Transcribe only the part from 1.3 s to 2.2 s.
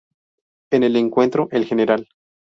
el Gral.